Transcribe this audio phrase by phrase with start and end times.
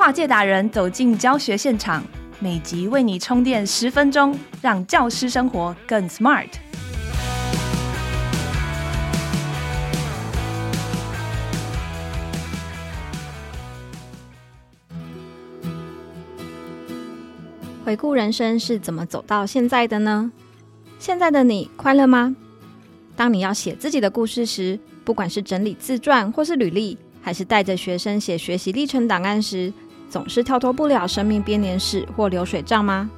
[0.00, 2.02] 跨界达人走进教学现场，
[2.38, 6.48] 每集为你充电十分钟，让教师生活更 smart。
[17.84, 20.32] 回顾人生是怎么走到现在的呢？
[20.98, 22.34] 现在的你快乐吗？
[23.14, 29.70] 当你要写自己的故事时，不管是整理自传或是履历，还是带着学生写学习历程档案时，
[30.10, 33.08] 总是跳脱不了生命编年史或流水账吗？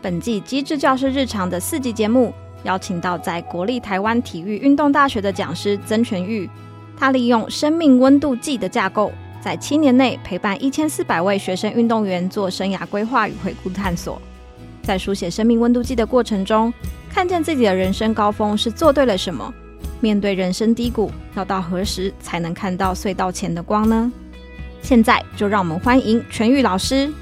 [0.00, 6.48] 本季《机智教师日常》的四集节目，邀请到在国立台湾体育运动大学的讲师曾全玉，
[6.96, 14.22] 他利用生命温度计的架构，在七年内陪伴一千四百位学生运动员做生涯规划与回顾探索，
[14.82, 16.72] 在书写生命温度计的过程中，
[17.10, 19.52] 看见自己的人生高峰是做对了什么。
[20.00, 24.10] 面对人生低谷，要到何时才能看到隧道前的光呢？
[24.82, 27.12] 现在就让我们欢迎全玉老师。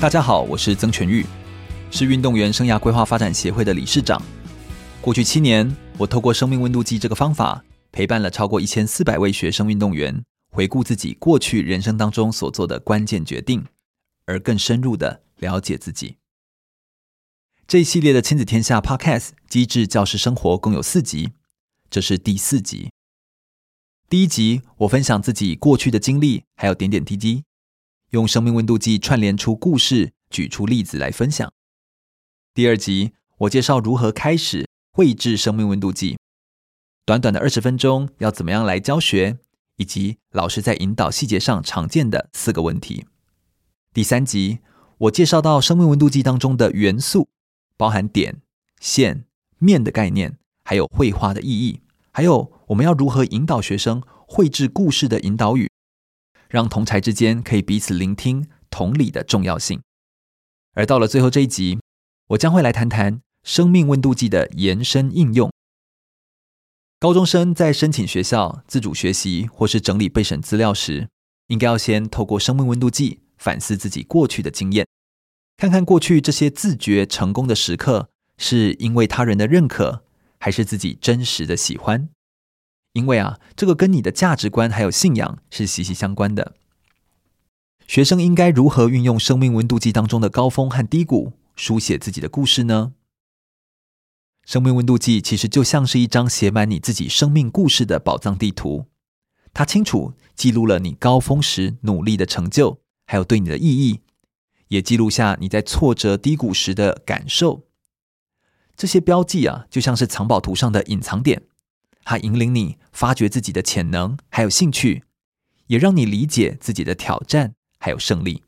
[0.00, 1.24] 大家好，我是曾全玉，
[1.90, 4.20] 是运动员生涯规划发展协会的理事长。
[5.00, 13.64] 过去七年，我透过生命温度计这个方法，陪伴了超过一千四百位学生运动员，回顾自己过去人生当中所做的关键决定，
[14.26, 16.16] 而更深入的了解自己。
[17.66, 21.32] 这一系列的亲子天下 Podcast《机智教师生活》共有四集，
[21.90, 22.90] 这是第四集。
[24.08, 27.44] 第一集我分享自己过去的经历，还有点点滴滴，
[28.10, 31.52] 用生命温度计串联出故事，举出例子来分享。
[32.54, 36.18] 第二集我介绍如何开始绘制生命温度计，
[37.04, 39.38] 短短的二十分钟要怎么样来教学，
[39.76, 43.06] 以及老师在引导细节上常见的四个问题。
[43.92, 44.58] 第三集
[44.98, 47.28] 我介绍到生命温度计当中的元素。
[47.78, 48.42] 包含点、
[48.80, 49.24] 线、
[49.58, 50.36] 面的概念，
[50.68, 51.80] 还有绘画的意义，
[52.12, 55.70] 还有我们要如何引导学生绘制故事的引导语，
[56.50, 59.80] 让同才之间可以彼此聆听同理的重要性。
[60.74, 61.78] 而到了最后这一集，
[62.26, 65.50] 我将会来谈谈生命温度计的延伸应用。
[67.00, 71.08] 高中生在申请学校、自主学习或是整理备审资料时，
[71.46, 74.86] 应该要先透过生命温度计反思自己过去的经验。
[75.56, 80.04] 看看过去这些自觉成功的时刻，是因为他人的认可，
[80.38, 82.08] 还是自己真实的喜欢？
[82.92, 86.54] 因为啊，这个跟你的价值观还有信仰是息息相关的。
[87.86, 92.92] 学生应该如何运用生命温度计当中的高峰和低谷，书写自己的故事呢？
[94.44, 98.86] 生命温度计其实就像是一张写满你自己生命故事的宝藏地图，
[99.52, 104.00] 它清楚记录了你高峰时努力的成就，还有对你的意义。
[104.68, 107.67] 也记录下你在挫折低谷时的感受，
[108.78, 111.42] 这些标记啊，就像是藏宝图上的隐藏点，
[112.04, 115.02] 它引领你发掘自己的潜能，还有兴趣，
[115.66, 118.44] 也让你理解自己的挑战，还有胜利。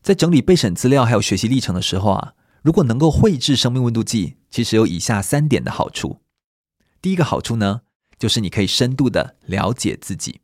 [0.00, 6.22] 在整理备审资料还有学习历程的时候啊，如果能够绘制生命温度计，其实有以下三点的好处。
[7.02, 7.82] 第一个好处呢，
[8.18, 10.40] 就是你可以深度的了解自己。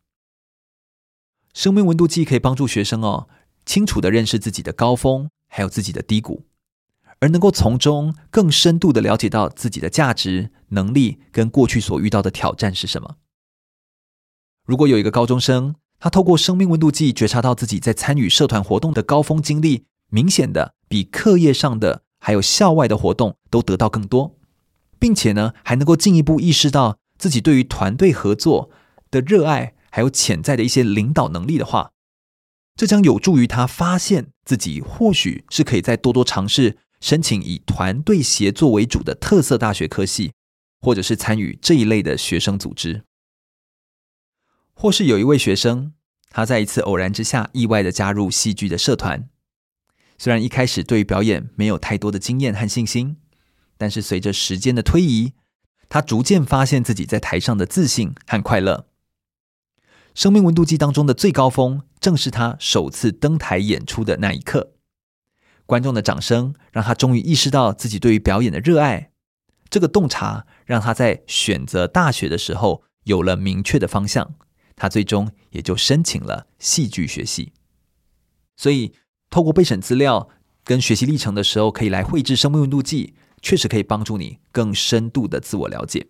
[1.54, 3.30] 生命温度计可以帮助学生哦。
[3.64, 6.44] 清楚地认识自己的高峰，还有自己的低谷，
[7.24, 13.16] 而能够从中更深度的了解到自己的价值、能力跟过去所遇到的挑战是什么。
[14.66, 24.36] 如果有一个高中生，他透过生命温度计觉察到自己在参与社团活动的高峰经历，明显的比课业上的还有校外的活动都得到更多，
[24.98, 28.68] 并且呢，还能够进一步意识到自己对于团队合作
[29.10, 31.92] 的热爱，还有潜在的一些领导能力的话。
[32.76, 40.32] 这将有助于他发现自己或许是可以再多多尝试申请以团队协作为主的特色大学科系，
[40.80, 43.04] 或者是参与这一类的学生组织。
[44.72, 45.92] 或是有一位学生，
[46.30, 49.28] 他在一次偶然之下意外的加入戏剧的社团，
[50.16, 53.18] 虽然一开始对于表演没有太多的经验和信心，
[53.76, 55.34] 但是随着时间的推移，
[55.90, 58.88] 他逐渐发现自己在台上的自信和快乐。
[60.14, 64.73] 生命温度计当中的最高峰，正是他首次登台演出的那一刻。
[65.66, 69.10] 观众的掌声让他终于意识到自己对于表演的热爱。
[69.70, 74.34] 这个洞察让他在选择大学的时候有了明确的方向。
[74.76, 77.52] 他最终也就申请了戏剧学系。
[78.56, 78.92] 所以，
[79.30, 80.28] 透过备审资料
[80.64, 86.08] 跟学习历程的时候，可以来绘制生命温度计，确实可以帮助你更深度的自我了解。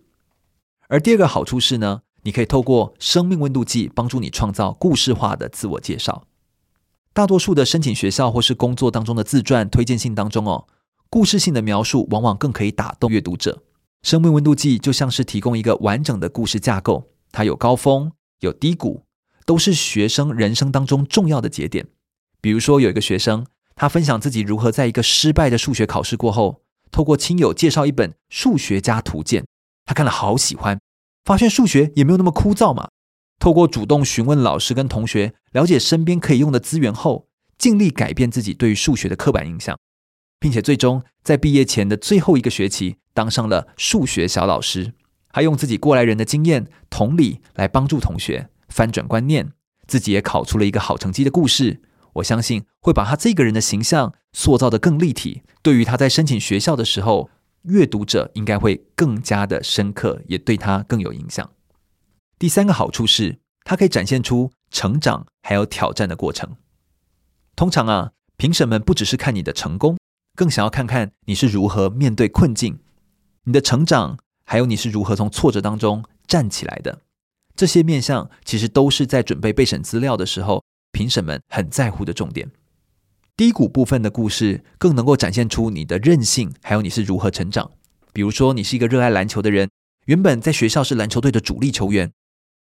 [0.87, 6.27] 而第二个好处是呢，你可以透过生命温度计帮助你创造故事化的自我介绍。
[7.15, 10.67] 大多数的申请学校或是工作当中的自传推荐信当中哦，
[11.09, 13.63] 故事性的描述往往更可以打动阅读者，
[14.03, 19.05] 生命温度计就像是提供一个完整的故事架构，它有高峰，有低谷，
[19.45, 21.87] 都是学生人生当中重要的节点。
[22.41, 23.45] 比如说，有一个学生，
[23.77, 29.43] 他分享自己如何在一个失败的数学考试过后，透过亲友介绍一本《数学家图鉴》，
[29.85, 30.77] 他看了好喜欢，
[31.23, 32.89] 发现数学也没有那么枯燥嘛。
[33.39, 37.27] 透过主动询问老师跟同学，了解身边可以用的资源后，
[37.57, 39.77] 尽力改变自己对于数学的刻板印象，
[40.39, 44.93] 并且最终在毕业前的最后一个学期，当上了数学小老师，
[45.29, 49.51] 还用自己过来人的经验、同理来帮助同学翻转观念，
[49.85, 51.81] 自己也考出了一个好成绩的故事。
[52.13, 55.43] 我相信会把他这个人的形象塑造得更立体。
[55.61, 57.29] 对于他在申请学校的时候，
[57.63, 61.49] 阅读者应该会更加的深刻，也对他更有影响。
[62.37, 66.55] 第三个好处是，它可以展现出成长还有挑战的过程。
[67.55, 69.97] 通常啊，评审们不只是看你的成功，
[70.35, 72.79] 更想要看看你是如何面对困境，
[73.45, 77.01] 你的成长，还有你是如何从挫折当中站起来的。
[77.55, 80.63] 这些面向其实都是在准备备审资料的时候。
[80.91, 82.49] 评审们很在乎的重点，
[83.35, 87.69] 低谷部分的故事更能够展现出你的韧性，还有你是如何成长。
[88.13, 89.69] 比如说，你是一个热爱篮球的人，
[90.05, 92.13] 原本在学校是篮球队的主力球员，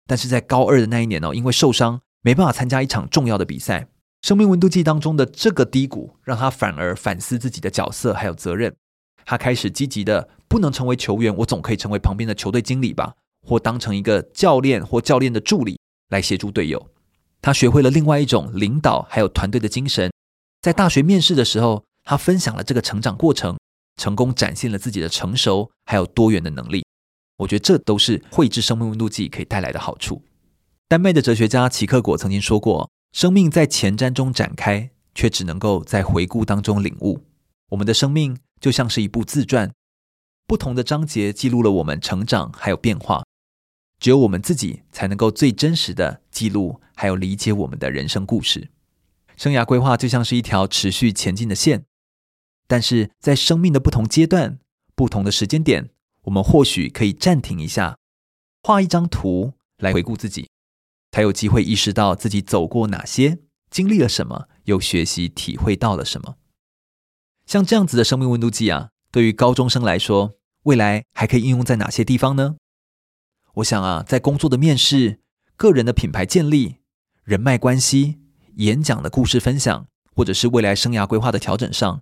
[0.06, 3.88] 但是在高二的那一年哦，因为受伤没办法参加一场重要的比赛。
[4.22, 8.74] 生命温度计当中的这个低谷，让他反而反思自己的角色还有责任。
[9.24, 13.14] 他开始积极的，不能成为球员，我总可以成为旁边的球队经理吧，
[13.46, 15.78] 或当成一个教练或教练的助理
[16.10, 16.88] 来协助队友。
[17.40, 20.12] 他学会了另外一种领导，还有团队的精神。
[20.60, 23.58] 在大学面试的时候，他分享了这个成长过程，
[23.96, 26.81] 成功展现了自己的成熟，还有多元的能力。
[27.42, 30.22] 我觉得这都是绘制生命温度计可以带来的好处。
[30.88, 37.24] 丹麦的哲学家齐克果曾经说过：“生命在前瞻中展开，却只能够在回顾当中领悟。”
[37.70, 39.72] 我们的生命就像是一部自传，
[40.46, 43.24] 不同的章节记录了我们成长还有变化。
[43.98, 48.68] 只有我们自己才能够最真实的记录，还有理解我们的人生故事。
[49.36, 51.84] 生涯规划就像是一条持续前进的线，
[52.66, 54.58] 但是在生命的不同阶段、
[54.94, 55.88] 不同的时间点，
[56.22, 57.98] 我们或许可以暂停一下，
[58.62, 60.48] 画一张图来回顾自己，
[61.10, 63.38] 才有机会意识到自己走过哪些，
[63.70, 66.36] 经历了什么，又学习体会到了什么。
[67.44, 72.56] 像这样子的生命温度计啊，对于高中生来说，未来还可以应用在哪些地方呢？
[73.54, 75.20] 我想啊，在工作的面试、
[75.56, 76.76] 个人的品牌建立、
[77.24, 78.20] 人脉关系、
[78.56, 82.00] 演讲的故事分享，或者是未来生涯规划的调整上，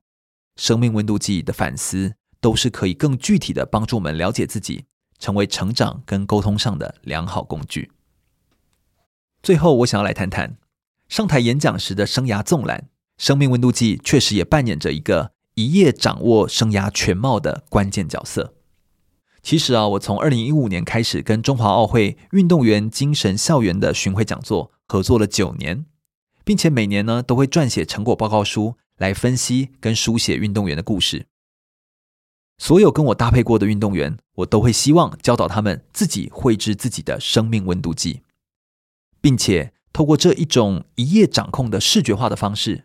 [0.56, 4.84] 生命温度计的反思，都是可以更具体的帮助我们了解自己，
[5.18, 7.92] 成为成长跟沟通上的良好工具。
[9.42, 10.58] 最后，我想要来谈谈
[11.08, 18.54] 上台演讲时的生涯纵览，生命温度计确实也扮演着一个一夜掌握生涯全貌的关键角色。
[19.42, 25.86] 其实啊，我从二零一五年开始跟中华奥会运动员精神校园的巡回讲座合作了九年，
[26.44, 31.26] 并且每年呢都会撰写成果报告书来分析跟书写运动员的故事。
[32.60, 38.20] 所有跟我搭配过的运动员，我都会希望教导他们自己绘制自己的生命温度计，
[39.18, 42.84] 并且透过这一种一页掌控的视觉化的方式，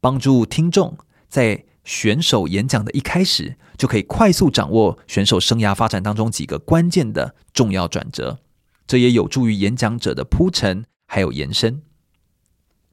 [0.00, 0.96] 帮助听众
[1.28, 8.38] 在选手演讲的一开始，就可以快速掌握选手生涯发展当中几个关键的重要转折，
[8.86, 11.82] 这也有助于演讲者的铺陈还有延伸。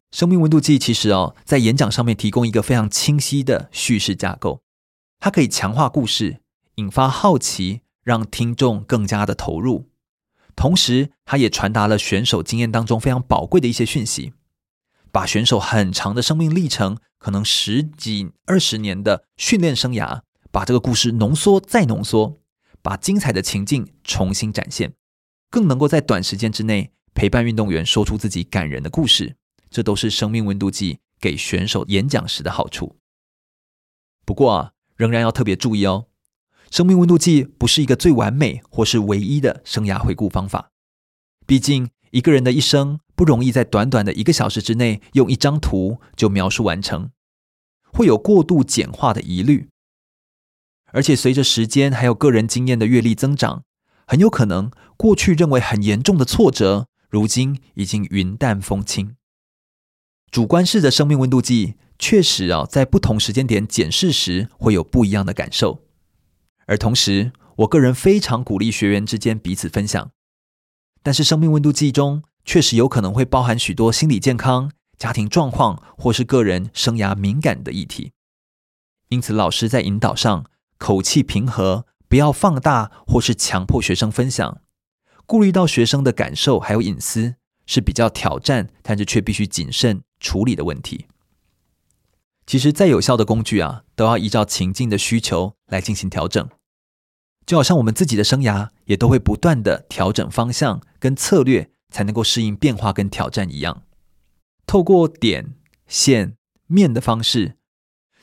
[0.09, 4.62] 生命温度计其实哦，在演讲上面提供一个非常清晰的叙事架构，
[5.23, 6.41] 它可以强化故事，
[6.75, 9.89] 引发好奇，让听众更加的投入，
[10.53, 14.33] 同时它也传达了选手经验当中非常宝贵的一些讯息。
[15.13, 22.41] 把选手很长的生命历程，可能十几二十年的训练生涯，把这个故事浓缩再浓缩，
[22.81, 24.93] 把精彩的情境重新展现，
[25.49, 29.37] 更能够在短时间之内陪伴运动员说出自己感人的故事。
[29.69, 32.97] 这都是生命温度计给选手演讲时的好处。
[34.25, 36.05] 不过啊，仍然要特别注意哦，
[36.71, 40.69] 生命温度计不是一个最完美或是唯一的生涯回顾方法，
[41.45, 41.89] 毕竟。
[42.13, 47.09] 一个人的一生不容易在短短的一个小时之内用一张图就描述完成，
[47.91, 49.67] 会有过度简化的疑虑。
[50.91, 53.63] 而且随着时间还有个人经验的阅历增长，
[54.05, 59.15] 很有可能过去认为很严重的挫折，如今已经云淡风轻。
[60.29, 65.85] 主观式的生命温度计确实啊，在不同时间点检视时会有不一样的感受。
[66.65, 70.11] 而同时，我个人非常鼓励学员之间彼此分享。
[71.01, 78.11] 但是生命温度计中确实有可能会包含许多心理健康、家庭状况或是个人生涯敏感的议题，
[79.07, 80.45] 因此老师在引导上
[80.77, 84.59] 口气平和、不要放大或是强迫学生分享，
[85.25, 91.07] 顾虑到学生的感受还有隐私，是比较挑战，但是却必须谨慎处理的问题。
[92.45, 96.49] 其实再有效的工具啊，都要依照情境的需求来进行调整。
[97.45, 103.83] 就好像我们自己的生涯，也都会不断的调整方向跟策略，才能够适应变化跟挑战一样。
[104.65, 105.55] 透过点、
[105.87, 107.57] 线、面的方式，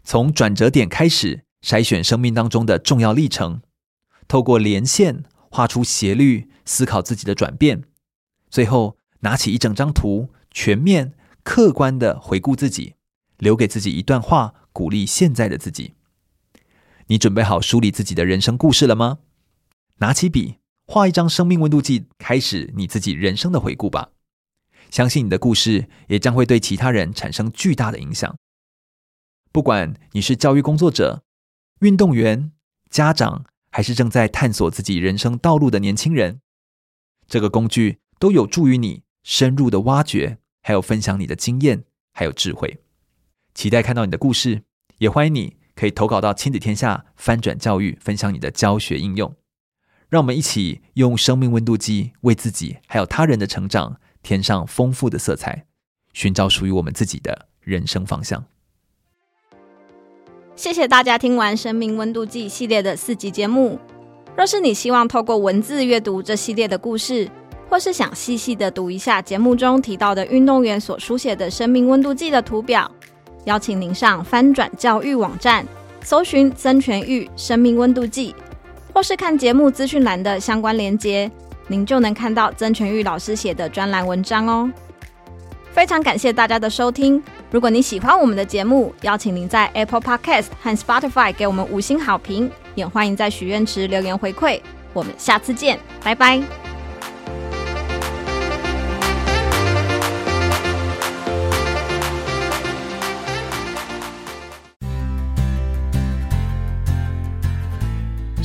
[0.02, 3.60] 从转折点开始筛选生命当中的重要历程，
[4.26, 7.84] 透过连线画出斜率，思考自己的转变，
[8.48, 11.12] 最后拿起一整张图，全面
[11.42, 12.94] 客观的回顾自己，
[13.40, 15.94] 留给自己一段话，鼓励现在的自己。
[17.08, 19.18] 你准备好梳理自己的人生故事了吗？
[19.96, 24.10] 拿起笔，画一张生命温度计，开始你自己人生的回顾吧。
[24.90, 28.36] 相信你的故事也将会对其他人产生巨大的影响。
[29.52, 31.24] 不管你是教育工作者、
[31.80, 32.52] 运动员、
[32.88, 36.40] 家长，还是正在探索自己人生道路的年轻人，
[37.26, 42.80] 这个工具都有助于你深入的挖掘，还有分享你的经验，还有智慧。
[43.54, 44.62] 期待看到你的故事，
[44.98, 45.56] 也欢迎你。
[45.76, 49.34] 可以投稿到亲子天下翻转教育，分享你的教学应用。
[50.10, 55.64] 让我们一起用生命温度计为自己还有他人的成长添上丰富的色彩，
[56.12, 58.44] 寻找属于我们自己的人生方向。
[60.54, 63.78] 谢谢大家听完《生命温度计》系列的四集节目。
[64.36, 67.30] 若是你希望透过文字阅读这系列的故事，
[67.70, 72.90] 或是想细细的读一下节目中提到的运动员所书写的生命温度计的图表。
[73.44, 75.66] 邀请您上翻转教育网站，
[76.02, 78.34] 搜寻曾全玉生命温度计，
[78.92, 81.30] 或是看节目资讯栏的相关连接，
[81.68, 84.70] 您就能看到曾全玉老师写的专栏文章哦。
[85.72, 94.60] 非常感谢大家的收听，如果你喜欢我们的节目，邀请您在 Apple Podcast 和 Spotify 给我们五星好评，也欢迎在许愿池留言回馈。
[94.92, 96.69] 我们下次见，拜拜。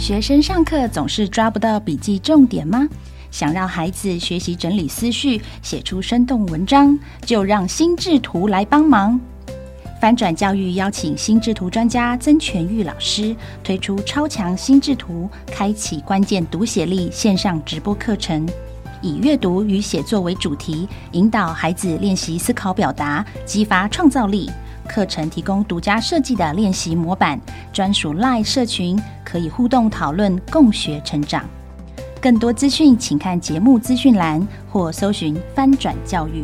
[0.05, 2.87] 学生上课总是抓不到笔记重点吗？
[3.31, 9.19] 想让孩子学习整理思绪，写出生动文章，就让心智图来帮忙。
[9.99, 18.47] 翻转教育邀请心智图专家曾全玉老师推出超强心智图，开启关键读写力线上直播课程，
[19.01, 24.51] 以阅读与写作为主题，引导孩子练习思考表达，激发创造力。
[24.85, 27.39] 课程提供独家设计的练习模板，
[27.73, 31.43] 专属 LINE 社群，可以互动讨论，共学成长。
[32.21, 36.43] 更多资讯，请看节目资讯栏或搜寻“翻转教育”。